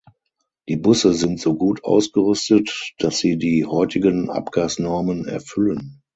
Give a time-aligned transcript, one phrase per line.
[0.67, 6.01] Die Busse sind so ausgerüstet, dass sie die heutigen Abgasnormen erfüllen.